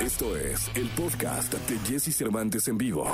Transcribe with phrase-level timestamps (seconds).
[0.00, 3.06] Esto es el podcast de Jesse Cervantes en vivo.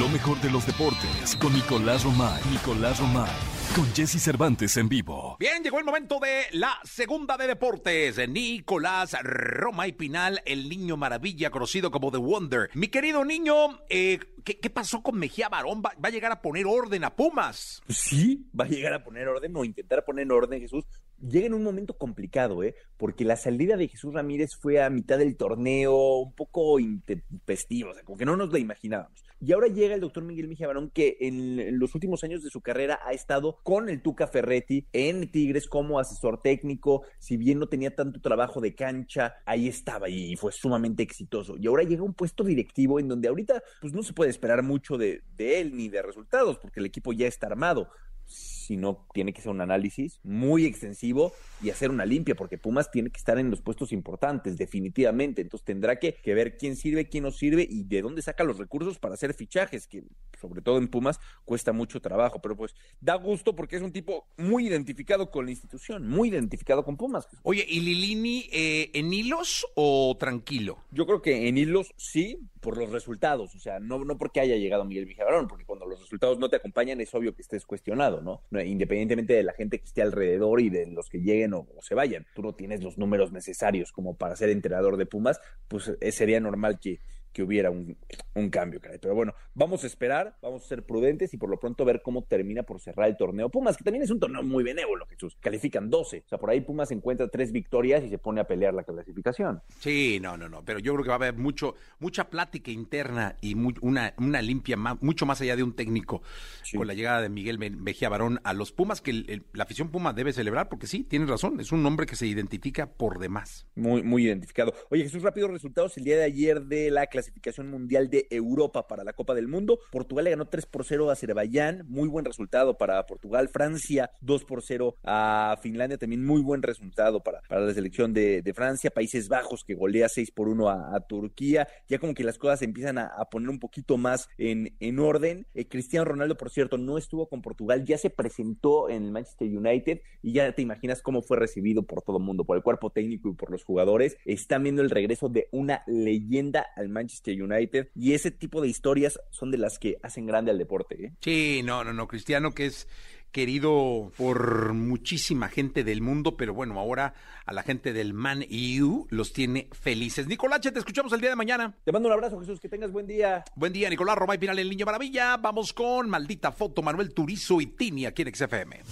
[0.00, 2.42] Lo mejor de los deportes con Nicolás Romay.
[2.50, 3.30] Nicolás Romay.
[3.76, 5.36] Con Jesse Cervantes en vivo.
[5.38, 8.28] Bien, llegó el momento de la segunda de deportes.
[8.28, 12.70] Nicolás Roma y Pinal, el niño maravilla conocido como The Wonder.
[12.74, 15.82] Mi querido niño, eh, ¿qué, qué pasó con Mejía Barón?
[15.86, 17.80] ¿Va, va a llegar a poner orden a Pumas?
[17.88, 20.84] Sí, va a llegar a poner orden o intentar poner orden Jesús.
[21.20, 22.74] Llega en un momento complicado, ¿eh?
[22.96, 27.94] Porque la salida de Jesús Ramírez fue a mitad del torneo, un poco intempestiva, o
[27.94, 29.24] sea, como que no nos la imaginábamos.
[29.40, 32.50] Y ahora llega el doctor Miguel Mejía Barón, que en, en los últimos años de
[32.50, 37.02] su carrera ha estado con el Tuca Ferretti en Tigres como asesor técnico.
[37.18, 41.56] Si bien no tenía tanto trabajo de cancha, ahí estaba y fue sumamente exitoso.
[41.58, 44.62] Y ahora llega a un puesto directivo en donde ahorita pues no se puede esperar
[44.62, 47.88] mucho de, de él ni de resultados, porque el equipo ya está armado
[48.26, 53.10] sino tiene que ser un análisis muy extensivo y hacer una limpia, porque Pumas tiene
[53.10, 55.42] que estar en los puestos importantes, definitivamente.
[55.42, 58.98] Entonces tendrá que, ver quién sirve, quién no sirve y de dónde saca los recursos
[58.98, 60.04] para hacer fichajes, que
[60.40, 62.40] sobre todo en Pumas cuesta mucho trabajo.
[62.40, 66.84] Pero pues da gusto porque es un tipo muy identificado con la institución, muy identificado
[66.84, 67.28] con Pumas.
[67.42, 70.78] Oye, ¿y Lilini eh, en hilos o tranquilo?
[70.90, 73.54] Yo creo que en hilos sí, por los resultados.
[73.54, 76.56] O sea, no, no porque haya llegado Miguel Villagrón, porque cuando los resultados no te
[76.56, 78.42] acompañan es obvio que estés cuestionado, ¿no?
[78.62, 81.94] Independientemente de la gente que esté alrededor y de los que lleguen o, o, se
[81.94, 82.26] vayan.
[82.34, 86.40] Tú no tienes los números necesarios como para ser entrenador de Pumas, pues eh, sería
[86.40, 87.00] normal que,
[87.34, 87.98] que hubiera un,
[88.34, 88.98] un, cambio, caray.
[88.98, 92.22] Pero bueno, vamos a esperar, vamos a ser prudentes y por lo pronto ver cómo
[92.22, 93.50] termina por cerrar el torneo.
[93.50, 95.36] Pumas, que también es un torneo muy benévolo, Jesús.
[95.40, 96.22] Califican 12.
[96.24, 99.60] O sea, por ahí Pumas encuentra tres victorias y se pone a pelear la clasificación.
[99.80, 100.64] Sí, no, no, no.
[100.64, 104.40] Pero yo creo que va a haber mucho, mucha plática interna y muy, una, una
[104.40, 106.22] limpia, más, mucho más allá de un técnico
[106.62, 106.76] sí.
[106.78, 109.90] con la llegada de Miguel Mejía Barón a los Pumas, que el, el, la afición
[109.90, 113.66] Puma debe celebrar, porque sí, tienes razón, es un hombre que se identifica por demás.
[113.74, 114.72] Muy, muy identificado.
[114.90, 118.86] Oye, Jesús, rápidos resultados el día de ayer de la clasificación clasificación mundial de Europa
[118.86, 119.80] para la Copa del Mundo.
[119.90, 123.48] Portugal le ganó 3 por 0 a Azerbaiyán, muy buen resultado para Portugal.
[123.48, 128.42] Francia 2 por 0 a Finlandia, también muy buen resultado para, para la selección de,
[128.54, 128.90] Francia.
[128.90, 131.66] Países Bajos que golea 6 por 1 a, Turquía.
[131.88, 135.46] Ya como que las cosas empiezan a, poner un poquito más en, en orden.
[135.54, 139.48] Eh, Cristiano Ronaldo, por cierto, no estuvo con Portugal, ya se presentó en el Manchester
[139.48, 142.90] United y ya te imaginas cómo fue recibido por todo el mundo, por el cuerpo
[142.90, 144.16] técnico y por los jugadores.
[144.24, 149.20] Están viendo el regreso de una leyenda al Manchester United y ese tipo de historias
[149.30, 151.06] son de las que hacen grande al deporte.
[151.06, 151.12] ¿eh?
[151.20, 152.88] Sí, no, no, no, Cristiano que es
[153.30, 157.14] querido por muchísima gente del mundo, pero bueno, ahora
[157.46, 160.28] a la gente del Man EU los tiene felices.
[160.28, 161.74] Nicolache, te escuchamos el día de mañana.
[161.84, 163.44] Te mando un abrazo, Jesús, que tengas buen día.
[163.56, 165.36] Buen día, Nicolás Romay Pinal, el Niño Maravilla.
[165.36, 168.82] Vamos con Maldita Foto, Manuel Turizo y Tini aquí en XFM.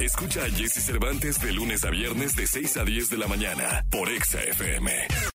[0.00, 3.86] Escucha a Jesse Cervantes de lunes a viernes de 6 a 10 de la mañana
[3.88, 5.31] por XFM.